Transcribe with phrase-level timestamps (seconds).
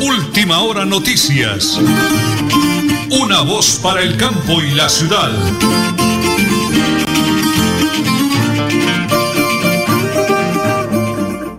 [0.00, 1.78] Última hora noticias.
[3.10, 5.30] Una voz para el campo y la ciudad.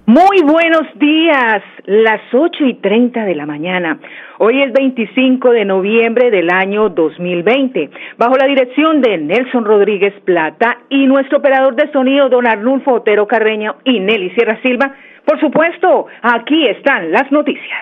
[0.06, 4.00] Muy buenos días, las 8 y 30 de la mañana.
[4.38, 7.90] Hoy es 25 de noviembre del año 2020.
[8.18, 13.28] Bajo la dirección de Nelson Rodríguez Plata y nuestro operador de sonido, don Arnulfo Otero
[13.28, 14.94] Carreño y Nelly Sierra Silva,
[15.24, 17.80] por supuesto, aquí están las noticias.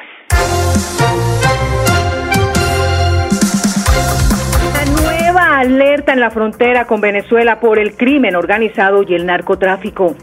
[4.73, 10.15] La nueva alerta en la frontera con Venezuela por el crimen organizado y el narcotráfico.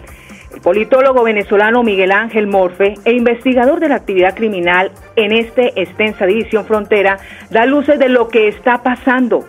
[0.52, 6.26] El politólogo venezolano Miguel Ángel Morfe e investigador de la actividad criminal en esta extensa
[6.26, 7.18] división frontera
[7.50, 9.44] da luces de lo que está pasando.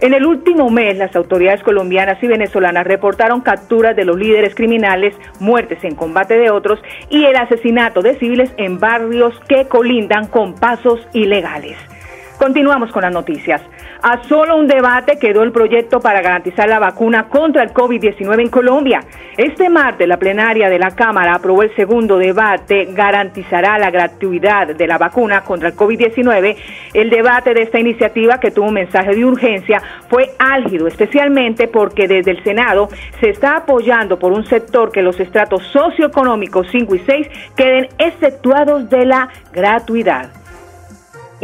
[0.00, 5.14] En el último mes, las autoridades colombianas y venezolanas reportaron capturas de los líderes criminales,
[5.40, 10.54] muertes en combate de otros y el asesinato de civiles en barrios que colindan con
[10.56, 11.78] pasos ilegales.
[12.38, 13.62] Continuamos con las noticias.
[14.02, 18.50] A solo un debate quedó el proyecto para garantizar la vacuna contra el COVID-19 en
[18.50, 19.00] Colombia.
[19.36, 24.86] Este martes la plenaria de la Cámara aprobó el segundo debate, garantizará la gratuidad de
[24.86, 26.56] la vacuna contra el COVID-19.
[26.92, 32.08] El debate de esta iniciativa, que tuvo un mensaje de urgencia, fue álgido, especialmente porque
[32.08, 32.88] desde el Senado
[33.20, 38.90] se está apoyando por un sector que los estratos socioeconómicos 5 y 6 queden exceptuados
[38.90, 40.43] de la gratuidad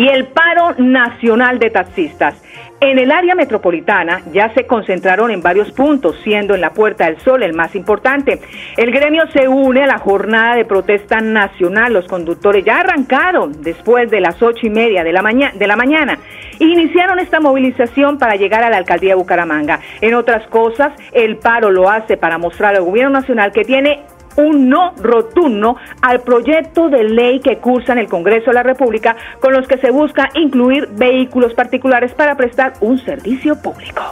[0.00, 2.34] y el paro nacional de taxistas.
[2.80, 7.20] En el área metropolitana ya se concentraron en varios puntos, siendo en la Puerta del
[7.20, 8.40] Sol el más importante.
[8.78, 11.92] El gremio se une a la jornada de protesta nacional.
[11.92, 15.76] Los conductores ya arrancaron después de las ocho y media de la, mañana, de la
[15.76, 16.18] mañana.
[16.58, 19.80] Iniciaron esta movilización para llegar a la alcaldía de Bucaramanga.
[20.00, 24.00] En otras cosas, el paro lo hace para mostrar al gobierno nacional que tiene
[24.36, 29.16] un no rotundo al proyecto de ley que cursa en el Congreso de la República
[29.40, 34.02] con los que se busca incluir vehículos particulares para prestar un servicio público.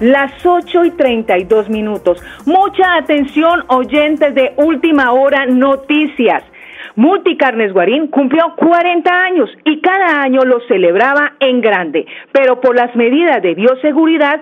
[0.00, 2.22] Las 8 y 32 minutos.
[2.46, 6.42] Mucha atención oyentes de Última Hora Noticias.
[6.94, 12.94] Multicarnes Guarín cumplió 40 años y cada año lo celebraba en grande, pero por las
[12.94, 14.40] medidas de bioseguridad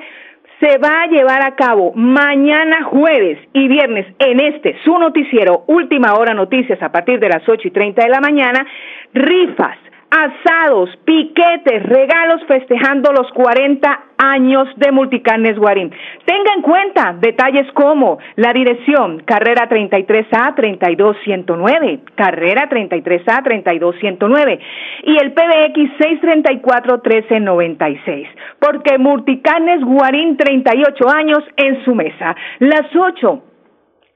[0.60, 6.15] se va a llevar a cabo mañana jueves y viernes en este su noticiero Última
[6.15, 8.66] Hora Noticias a partir de las 8 y 30 de la mañana,
[9.15, 9.78] rifas
[10.10, 15.91] asados, piquetes, regalos festejando los 40 años de Multicarnes Guarín.
[16.25, 24.60] Tenga en cuenta detalles como la dirección, carrera 33A 32109, carrera 33A 32109
[25.04, 28.28] y el PBX 634 1396,
[28.59, 32.34] porque Multicarnes Guarín 38 años en su mesa.
[32.59, 33.44] Las 8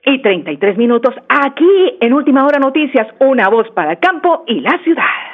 [0.06, 4.78] y 33 minutos aquí en Última Hora Noticias, una voz para el campo y la
[4.84, 5.33] ciudad.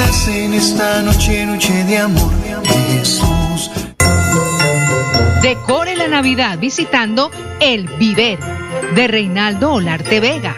[0.00, 2.30] En esta noche, noche de amor,
[2.64, 3.68] Jesús.
[5.42, 8.38] Decore la Navidad visitando El Viver
[8.94, 10.56] de Reinaldo Olarte Vega.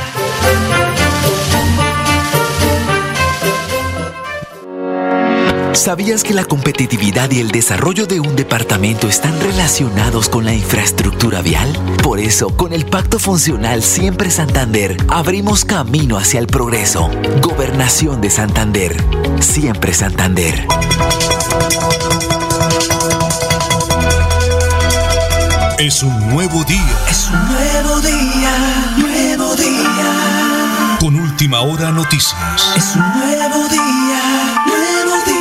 [5.80, 11.40] ¿Sabías que la competitividad y el desarrollo de un departamento están relacionados con la infraestructura
[11.40, 11.72] vial?
[12.02, 17.10] Por eso, con el Pacto Funcional Siempre Santander, abrimos camino hacia el progreso.
[17.40, 18.94] Gobernación de Santander.
[19.40, 20.66] Siempre Santander.
[25.80, 26.98] Es un nuevo día.
[27.08, 28.50] Es un nuevo día,
[28.98, 30.98] nuevo día.
[31.00, 32.74] Con última hora noticias.
[32.76, 35.40] Es un nuevo día, nuevo día.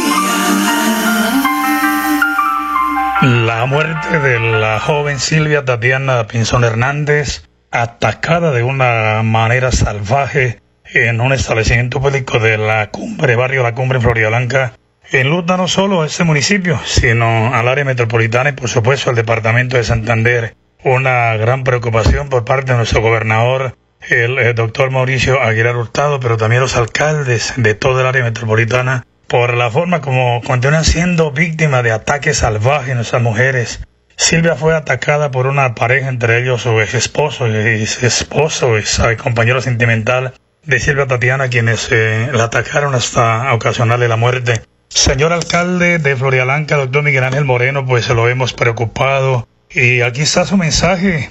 [3.45, 11.19] La muerte de la joven Silvia Tatiana Pinzón Hernández, atacada de una manera salvaje en
[11.19, 14.71] un establecimiento público de la cumbre, barrio La Cumbre en Florida Blanca,
[15.11, 19.77] enluta no solo a este municipio, sino al área metropolitana y por supuesto al departamento
[19.77, 20.55] de Santander.
[20.83, 23.75] Una gran preocupación por parte de nuestro gobernador,
[24.09, 29.05] el, el doctor Mauricio Aguilar Hurtado, pero también los alcaldes de toda el área metropolitana,
[29.27, 33.81] por la forma como continúan siendo víctimas de ataques salvajes nuestras mujeres.
[34.15, 39.03] Silvia fue atacada por una pareja, entre ellos su ex esposo su esposo y su
[39.17, 40.33] compañero sentimental
[40.63, 44.61] de Silvia Tatiana, quienes eh, la atacaron hasta ocasionarle la muerte.
[44.89, 49.47] Señor alcalde de Florialanca, doctor Miguel Ángel Moreno, pues se lo hemos preocupado.
[49.69, 51.29] Y aquí está su mensaje,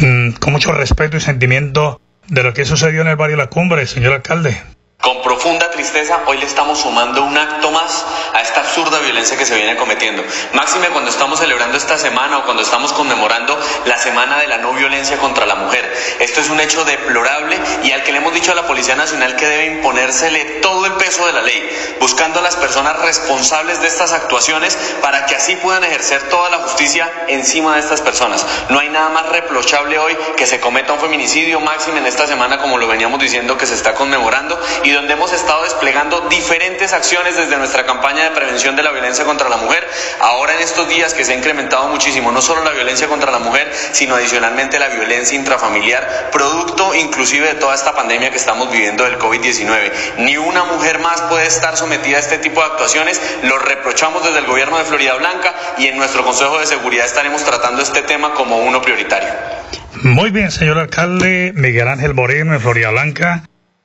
[0.00, 3.86] mm, con mucho respeto y sentimiento de lo que sucedió en el barrio La Cumbre,
[3.86, 4.60] señor alcalde.
[5.04, 9.44] Con profunda tristeza, hoy le estamos sumando un acto más a esta absurda violencia que
[9.44, 10.24] se viene cometiendo.
[10.54, 13.54] Máxime cuando estamos celebrando esta semana o cuando estamos conmemorando
[13.84, 15.94] la semana de la no violencia contra la mujer.
[16.20, 19.36] Esto es un hecho deplorable y al que le hemos dicho a la Policía Nacional
[19.36, 23.88] que debe imponérsele todo el peso de la ley, buscando a las personas responsables de
[23.88, 28.46] estas actuaciones para que así puedan ejercer toda la justicia encima de estas personas.
[28.70, 32.56] No hay nada más reprochable hoy que se cometa un feminicidio máximo en esta semana,
[32.56, 37.36] como lo veníamos diciendo que se está conmemorando, y donde hemos estado desplegando diferentes acciones
[37.36, 39.86] desde nuestra campaña de prevención de la violencia contra la mujer.
[40.20, 43.38] Ahora en estos días que se ha incrementado muchísimo, no solo la violencia contra la
[43.38, 49.04] mujer, sino adicionalmente la violencia intrafamiliar, producto inclusive de toda esta pandemia que estamos viviendo
[49.04, 49.92] del COVID-19.
[50.18, 53.20] Ni una mujer más puede estar sometida a este tipo de actuaciones.
[53.42, 57.44] Lo reprochamos desde el gobierno de Florida Blanca y en nuestro Consejo de Seguridad estaremos
[57.44, 59.28] tratando este tema como uno prioritario.
[60.02, 63.44] Muy bien, señor alcalde Miguel Ángel Moreno en Florida Blanca.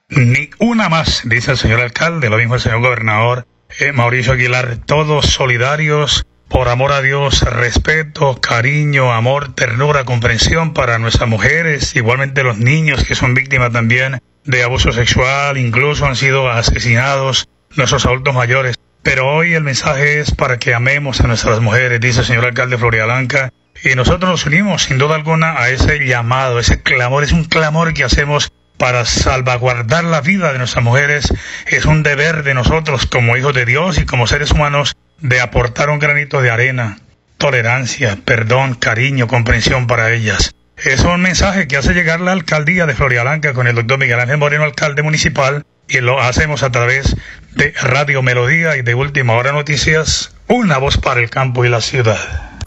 [0.10, 3.46] Ni una más, dice el señor alcalde, lo mismo el señor gobernador
[3.80, 10.98] eh, Mauricio Aguilar, todos solidarios, por amor a Dios, respeto, cariño, amor, ternura, comprensión para
[10.98, 16.50] nuestras mujeres, igualmente los niños que son víctimas también de abuso sexual, incluso han sido
[16.50, 17.48] asesinados
[17.78, 18.78] nuestros adultos mayores.
[19.04, 22.76] Pero hoy el mensaje es para que amemos a nuestras mujeres, dice el señor alcalde
[22.76, 27.24] de Florida Blanca, y nosotros nos unimos sin duda alguna a ese llamado, ese clamor,
[27.24, 31.32] es un clamor que hacemos para salvaguardar la vida de nuestras mujeres,
[31.68, 35.90] es un deber de nosotros como hijos de Dios y como seres humanos de aportar
[35.90, 36.98] un granito de arena,
[37.38, 40.56] tolerancia, perdón, cariño, comprensión para ellas.
[40.78, 44.38] Es un mensaje que hace llegar la alcaldía de Florialanca con el doctor Miguel Ángel
[44.38, 47.18] Moreno, alcalde municipal, y lo hacemos a través
[47.52, 51.82] de Radio Melodía y de Última Hora Noticias, una voz para el campo y la
[51.82, 52.49] ciudad.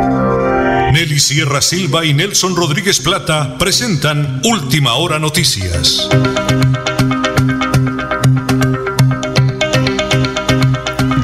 [0.91, 6.09] Nelly Sierra Silva y Nelson Rodríguez Plata presentan Última Hora Noticias.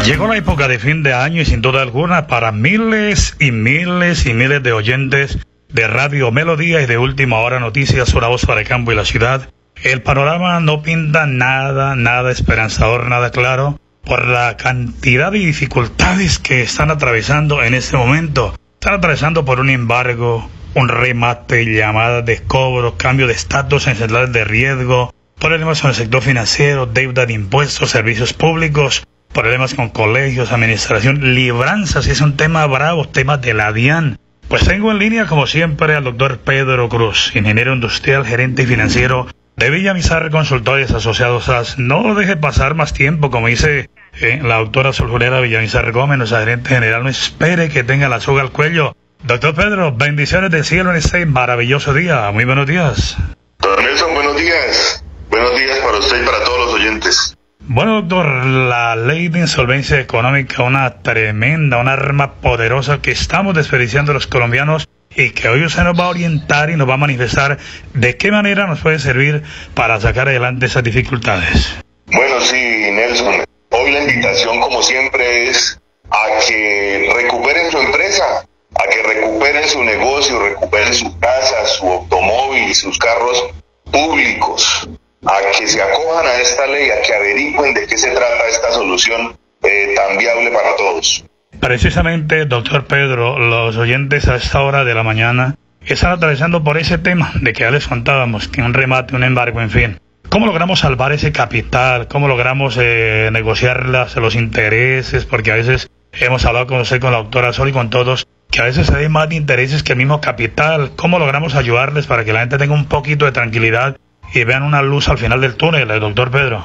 [0.06, 4.26] Llegó la época de fin de año y sin duda alguna para miles y miles
[4.26, 8.62] y miles de oyentes de Radio Melodía y de Última Hora Noticias, una voz para
[8.62, 9.50] el campo y la ciudad.
[9.84, 16.62] El panorama no pinta nada, nada esperanzador, nada claro por la cantidad de dificultades que
[16.62, 18.56] están atravesando en este momento.
[18.80, 24.32] Están atravesando por un embargo, un remate, llamadas de cobro, cambio de estatus en centrales
[24.32, 29.04] de riesgo, problemas con el sector financiero, deuda de impuestos, servicios públicos,
[29.34, 34.20] problemas con colegios, administración, libranzas, es un tema bravo, temas de la DIAN.
[34.48, 39.72] Pues tengo en línea, como siempre, al doctor Pedro Cruz, ingeniero industrial, gerente financiero de
[39.72, 41.80] Villamizar Consultores Asociados SAS.
[41.80, 43.90] No deje pasar más tiempo, como dice
[44.22, 47.04] eh, la doctora Soljurera Villamizar Gómez, nuestra gerente general.
[47.04, 48.96] No espere que tenga la soga al cuello.
[49.24, 52.30] Doctor Pedro, bendiciones del cielo en este maravilloso día.
[52.32, 53.18] Muy buenos días.
[53.60, 55.04] Don Nelson, buenos días.
[55.30, 57.38] Buenos días para usted y para todos los oyentes.
[57.60, 64.14] Bueno, doctor, la ley de insolvencia económica, una tremenda, una arma poderosa que estamos desperdiciando
[64.14, 67.58] los colombianos y que hoy usted nos va a orientar y nos va a manifestar
[67.94, 69.44] de qué manera nos puede servir
[69.74, 71.76] para sacar adelante esas dificultades.
[72.06, 73.44] Bueno, sí, Nelson.
[73.72, 78.46] Hoy la invitación, como siempre, es a que recuperen su empresa,
[78.76, 83.50] a que recuperen su negocio, recuperen su casa, su automóvil, sus carros
[83.92, 84.90] públicos,
[85.26, 88.72] a que se acojan a esta ley, a que averigüen de qué se trata esta
[88.72, 91.26] solución eh, tan viable para todos.
[91.60, 95.56] Precisamente, doctor Pedro, los oyentes a esta hora de la mañana
[95.86, 99.62] están atravesando por ese tema de que ya les contábamos, que un remate, un embargo,
[99.62, 100.00] en fin.
[100.30, 102.08] ¿Cómo logramos salvar ese capital?
[102.08, 105.26] ¿Cómo logramos eh, negociar las, los intereses?
[105.26, 108.62] Porque a veces hemos hablado con usted, con la doctora Sol y con todos, que
[108.62, 110.92] a veces hay más intereses que el mismo capital.
[110.96, 113.98] ¿Cómo logramos ayudarles para que la gente tenga un poquito de tranquilidad
[114.34, 116.64] y vean una luz al final del túnel, el doctor Pedro?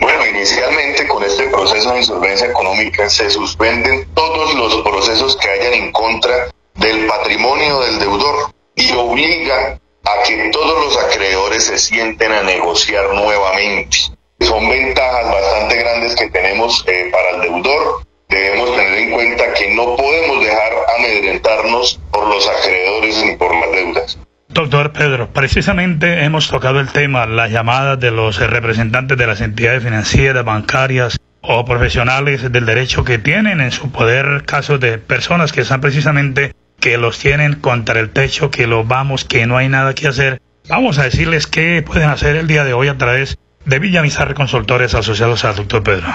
[0.00, 5.74] Bueno, inicialmente con este proceso de insolvencia económica se suspenden todos los procesos que hayan
[5.74, 9.78] en contra del patrimonio del deudor y obliga
[10.12, 13.98] a que todos los acreedores se sienten a negociar nuevamente.
[14.40, 18.02] Son ventajas bastante grandes que tenemos eh, para el deudor.
[18.28, 23.72] Debemos tener en cuenta que no podemos dejar amedrentarnos por los acreedores ni por las
[23.72, 24.18] deudas.
[24.48, 29.82] Doctor Pedro, precisamente hemos tocado el tema, las llamadas de los representantes de las entidades
[29.82, 35.62] financieras, bancarias o profesionales del derecho que tienen en su poder casos de personas que
[35.62, 36.52] están precisamente
[36.82, 40.42] que los tienen contra el techo, que lo vamos, que no hay nada que hacer
[40.68, 44.94] Vamos a decirles qué pueden hacer el día de hoy a través de Villamizar Consultores
[44.94, 46.06] Asociados al Doctor Pedro.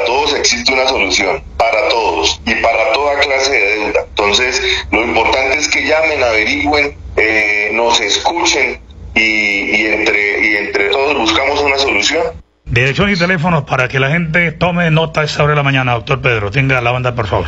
[0.00, 4.00] para todos existe una solución, para todos y para toda clase de deuda.
[4.08, 8.80] Entonces, lo importante es que llamen, averigüen, eh, nos escuchen
[9.14, 12.22] y, y entre, y entre todos buscamos una solución.
[12.64, 16.22] Dirección y teléfono para que la gente tome nota esta hora de la mañana, doctor
[16.22, 16.50] Pedro.
[16.50, 17.44] Tenga la banda, por favor.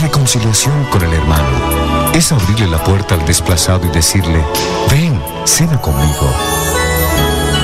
[0.00, 2.14] Es reconciliación con el hermano.
[2.14, 4.42] Es abrirle la puerta al desplazado y decirle,
[4.90, 6.26] ven, cena conmigo.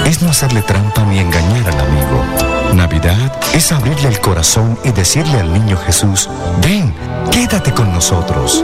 [0.05, 2.75] Es no hacerle trampa ni engañar al amigo.
[2.75, 6.29] Navidad es abrirle el corazón y decirle al niño Jesús,
[6.61, 6.94] ven,
[7.33, 8.62] quédate con nosotros.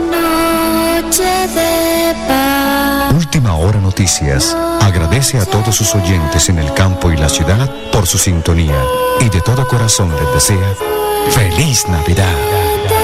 [3.15, 4.55] Última hora noticias.
[4.81, 8.79] Agradece a todos sus oyentes en el campo y la ciudad por su sintonía
[9.19, 10.75] y de todo corazón les desea
[11.31, 13.02] feliz Navidad.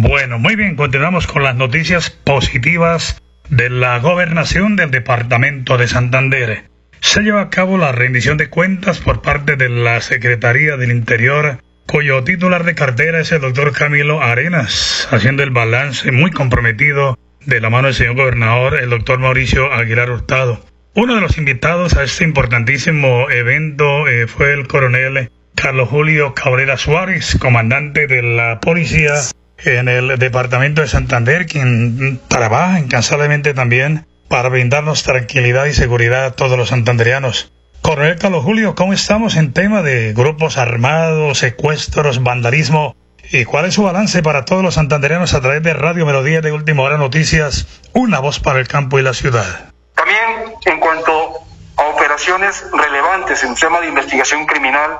[0.00, 6.64] Bueno, muy bien, continuamos con las noticias positivas de la gobernación del departamento de Santander.
[7.00, 11.58] Se lleva a cabo la rendición de cuentas por parte de la Secretaría del Interior
[11.86, 17.60] cuyo titular de cartera es el doctor Camilo Arenas, haciendo el balance muy comprometido de
[17.60, 20.64] la mano del señor gobernador, el doctor Mauricio Aguilar Hurtado.
[20.94, 26.78] Uno de los invitados a este importantísimo evento eh, fue el coronel Carlos Julio Cabrera
[26.78, 29.14] Suárez, comandante de la policía
[29.58, 36.32] en el departamento de Santander, quien trabaja incansablemente también para brindarnos tranquilidad y seguridad a
[36.32, 37.52] todos los santanderianos.
[37.82, 42.96] Coronel Carlos Julio, ¿cómo estamos en tema de grupos armados, secuestros, vandalismo?
[43.30, 46.52] ¿Y cuál es su balance para todos los santandereanos a través de Radio Melodía de
[46.52, 49.72] Última Hora Noticias, una voz para el campo y la ciudad?
[49.94, 51.40] También en cuanto
[51.76, 54.98] a operaciones relevantes en tema de investigación criminal,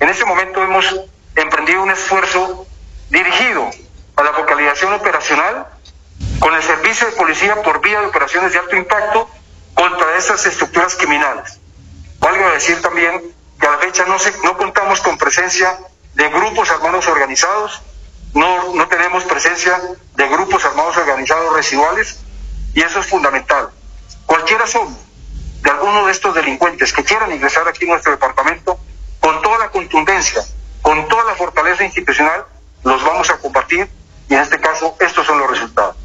[0.00, 1.00] en este momento hemos
[1.36, 2.66] emprendido un esfuerzo
[3.10, 3.70] dirigido
[4.16, 5.66] a la focalización operacional
[6.40, 9.28] con el servicio de policía por vía de operaciones de alto impacto
[9.74, 11.60] contra esas estructuras criminales.
[12.18, 13.22] Valga decir también
[13.60, 15.78] que a la fecha no, no contamos con presencia
[16.14, 17.82] de grupos armados organizados,
[18.32, 19.80] no, no tenemos presencia
[20.14, 22.20] de grupos armados organizados residuales
[22.74, 23.70] y eso es fundamental.
[24.24, 24.96] Cualquiera son
[25.60, 28.78] de alguno de estos delincuentes que quieran ingresar aquí en nuestro departamento,
[29.20, 30.42] con toda la contundencia,
[30.80, 32.46] con toda la fortaleza institucional,
[32.84, 33.88] los vamos a compartir
[34.28, 35.96] y en este caso estos son los resultados.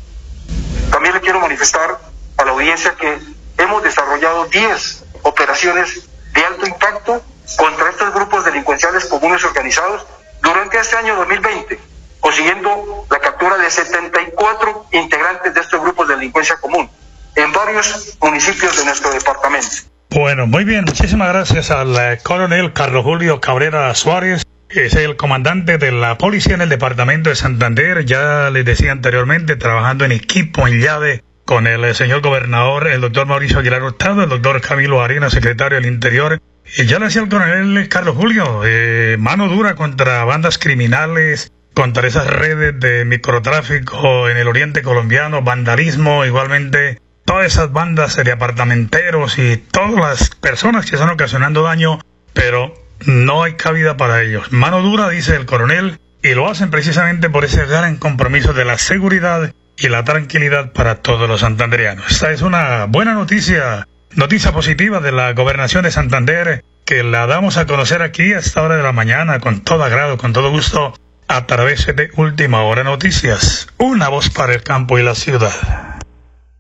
[0.92, 2.00] También le quiero manifestar
[2.38, 3.20] a la audiencia que
[3.58, 7.22] hemos desarrollado 10 operaciones de alto impacto
[7.58, 10.06] contra estos grupos delincuenciales comunes organizados
[10.42, 11.80] durante este año 2020,
[12.20, 16.90] consiguiendo la captura de 74 integrantes de estos grupos de delincuencia común
[17.36, 19.68] en varios municipios de nuestro departamento.
[20.10, 24.44] Bueno, muy bien, muchísimas gracias al eh, coronel Carlos Julio Cabrera Suárez.
[24.74, 28.06] Es el comandante de la policía en el departamento de Santander.
[28.06, 33.02] Ya les decía anteriormente, trabajando en equipo, en llave, con el eh, señor gobernador, el
[33.02, 36.42] doctor Mauricio Aguilar Hurtado, el doctor Camilo Arena, secretario del Interior.
[36.78, 42.08] Y ya le decía el coronel Carlos Julio, eh, mano dura contra bandas criminales, contra
[42.08, 49.38] esas redes de microtráfico en el oriente colombiano, vandalismo, igualmente todas esas bandas de apartamenteros
[49.38, 52.00] y todas las personas que están ocasionando daño,
[52.32, 52.74] pero
[53.06, 54.52] no hay cabida para ellos.
[54.52, 58.78] Mano dura, dice el coronel, y lo hacen precisamente por ese gran compromiso de la
[58.78, 62.12] seguridad y la tranquilidad para todos los santanderianos.
[62.12, 67.58] Esta es una buena noticia, noticia positiva de la gobernación de Santander que la damos
[67.58, 70.94] a conocer aquí a esta hora de la mañana con todo agrado, con todo gusto,
[71.28, 75.52] a través de Última Hora Noticias, una voz para el campo y la ciudad.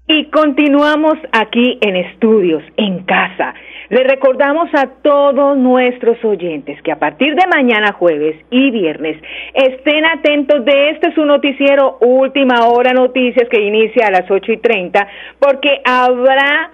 [0.07, 3.53] Y continuamos aquí en estudios, en casa.
[3.91, 9.21] Le recordamos a todos nuestros oyentes que a partir de mañana jueves y viernes
[9.53, 14.57] estén atentos de este su noticiero Última Hora Noticias que inicia a las 8 y
[14.59, 15.07] 30
[15.39, 16.71] porque habrá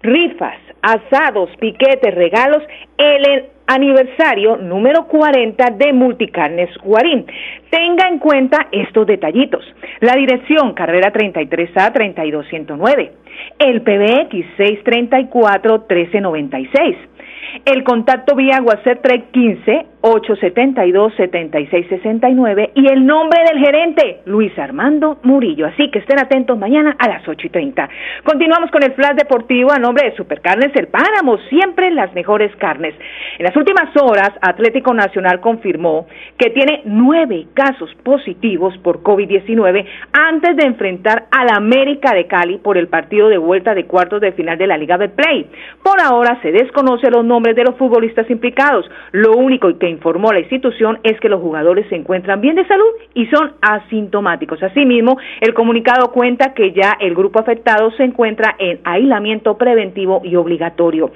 [0.00, 2.62] rifas, asados, piquetes, regalos,
[2.98, 7.26] el aniversario número 40 de Multicarnes Guarín.
[7.68, 9.64] Tenga en cuenta estos detallitos.
[9.98, 13.12] La dirección, carrera 33A 3209.
[13.58, 16.96] El PBX 634 1396
[17.64, 19.04] el contacto vía WhatsApp
[20.02, 25.66] 315-872-7669 y el nombre del gerente, Luis Armando Murillo.
[25.66, 27.88] Así que estén atentos mañana a las 8 y 30.
[28.24, 32.94] Continuamos con el flash deportivo a nombre de Supercarnes El Páramo, siempre las mejores carnes.
[33.38, 36.06] En las últimas horas, Atlético Nacional confirmó
[36.38, 42.78] que tiene nueve casos positivos por COVID-19 antes de enfrentar al América de Cali por
[42.78, 45.46] el partido de vuelta de cuartos de final de la Liga de Play.
[45.82, 48.88] Por ahora se desconoce los nombres de los futbolistas implicados.
[49.12, 52.86] Lo único que informó la institución es que los jugadores se encuentran bien de salud
[53.14, 54.62] y son asintomáticos.
[54.62, 60.36] Asimismo, el comunicado cuenta que ya el grupo afectado se encuentra en aislamiento preventivo y
[60.36, 61.10] obligatorio.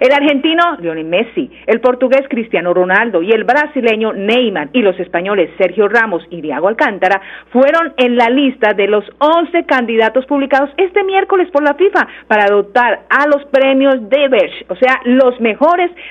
[0.00, 5.50] El argentino Lionel Messi, el portugués Cristiano Ronaldo y el brasileño Neymar y los españoles
[5.58, 7.20] Sergio Ramos y Diego Alcántara
[7.52, 12.44] fueron en la lista de los 11 candidatos publicados este miércoles por la FIFA para
[12.44, 15.57] adoptar a los premios de Berch, o sea, los mejores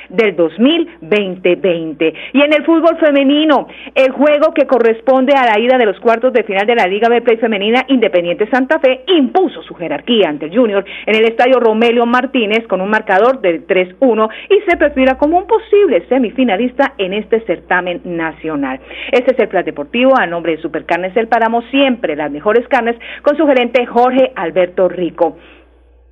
[0.10, 2.14] del 2020.
[2.34, 6.34] Y en el fútbol femenino, el juego que corresponde a la ida de los cuartos
[6.34, 10.46] de final de la Liga B Play Femenina Independiente Santa Fe impuso su jerarquía ante
[10.46, 15.18] el Junior en el estadio Romelio Martínez con un marcador de 3-1 y se perfila
[15.18, 18.80] como un posible semifinalista en este certamen nacional.
[19.12, 22.98] Este es el plan deportivo a nombre de Supercarnes El Páramo, siempre las mejores carnes,
[23.22, 25.38] con su gerente Jorge Alberto Rico.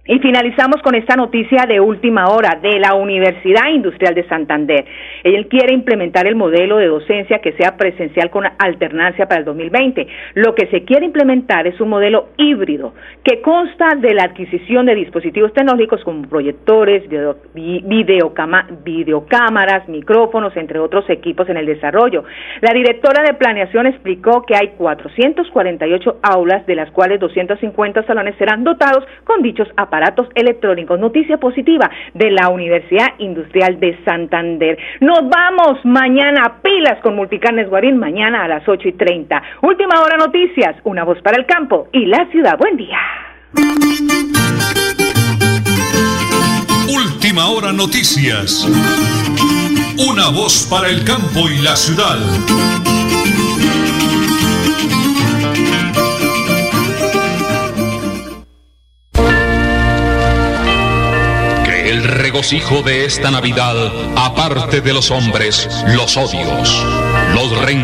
[0.07, 4.85] Y finalizamos con esta noticia de última hora de la Universidad Industrial de Santander.
[5.23, 10.05] Él quiere implementar el modelo de docencia que sea presencial con alternancia para el 2020.
[10.35, 14.93] Lo que se quiere implementar es un modelo híbrido que consta de la adquisición de
[14.93, 17.09] dispositivos tecnológicos como proyectores,
[17.55, 22.25] videocámaras, micrófonos, entre otros equipos en el desarrollo.
[22.61, 28.63] La directora de planeación explicó que hay 448 aulas, de las cuales 250 salones serán
[28.63, 30.99] dotados con dichos aparatos aparatos electrónicos.
[30.99, 34.77] Noticia positiva de la Universidad Industrial de Santander.
[34.99, 39.41] Nos vamos mañana pilas con Multicarnes Guarín, mañana a las 8 y 30.
[39.61, 42.57] Última hora noticias, una voz para el campo y la ciudad.
[42.57, 42.99] Buen día.
[46.89, 48.67] Última hora noticias.
[50.09, 52.17] Una voz para el campo y la ciudad.
[62.15, 63.75] Regocijo de esta Navidad,
[64.15, 66.83] aparte de los hombres, los odios,
[67.33, 67.75] los reinos.